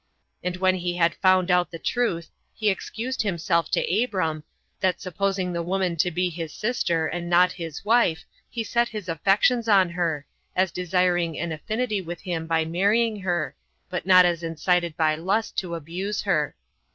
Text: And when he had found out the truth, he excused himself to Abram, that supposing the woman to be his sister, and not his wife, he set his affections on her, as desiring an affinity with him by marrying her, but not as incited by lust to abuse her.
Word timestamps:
And 0.43 0.57
when 0.57 0.73
he 0.77 0.95
had 0.97 1.13
found 1.13 1.51
out 1.51 1.69
the 1.69 1.77
truth, 1.77 2.31
he 2.55 2.71
excused 2.71 3.21
himself 3.21 3.69
to 3.69 4.03
Abram, 4.03 4.43
that 4.79 4.99
supposing 4.99 5.53
the 5.53 5.61
woman 5.61 5.95
to 5.97 6.09
be 6.09 6.31
his 6.31 6.51
sister, 6.51 7.05
and 7.05 7.29
not 7.29 7.51
his 7.51 7.85
wife, 7.85 8.23
he 8.49 8.63
set 8.63 8.87
his 8.87 9.07
affections 9.07 9.69
on 9.69 9.91
her, 9.91 10.25
as 10.55 10.71
desiring 10.71 11.37
an 11.37 11.51
affinity 11.51 12.01
with 12.01 12.21
him 12.21 12.47
by 12.47 12.65
marrying 12.65 13.19
her, 13.19 13.55
but 13.91 14.07
not 14.07 14.25
as 14.25 14.41
incited 14.41 14.97
by 14.97 15.13
lust 15.13 15.55
to 15.59 15.75
abuse 15.75 16.23
her. 16.23 16.55